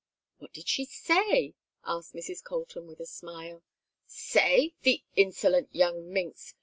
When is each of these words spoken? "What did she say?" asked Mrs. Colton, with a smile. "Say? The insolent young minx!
"What 0.39 0.51
did 0.51 0.67
she 0.67 0.85
say?" 0.85 1.53
asked 1.85 2.15
Mrs. 2.15 2.43
Colton, 2.43 2.87
with 2.87 2.99
a 2.99 3.05
smile. 3.05 3.61
"Say? 4.07 4.73
The 4.81 5.03
insolent 5.15 5.69
young 5.75 6.11
minx! 6.11 6.55